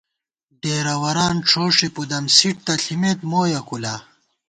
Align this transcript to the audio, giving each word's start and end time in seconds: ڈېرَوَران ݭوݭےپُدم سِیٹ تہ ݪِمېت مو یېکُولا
ڈېرَوَران 0.61 1.35
ݭوݭےپُدم 1.49 2.25
سِیٹ 2.35 2.57
تہ 2.65 2.73
ݪِمېت 2.83 3.19
مو 3.29 3.41
یېکُولا 3.51 3.95